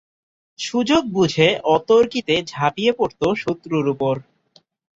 সুযোগ 0.59 1.03
বুঝে 1.13 1.47
অতর্কিতে 1.75 2.35
ঝাঁপিয়ে 2.47 2.91
পড়ত 2.93 3.21
শত্রুর 3.35 3.85
ওপর। 3.87 4.15